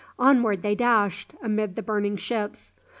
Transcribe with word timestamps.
Onward 0.17 0.63
they 0.63 0.73
dashed, 0.73 1.35
amid 1.43 1.75
the 1.75 1.83
burning 1.83 2.17
ships. 2.17 2.71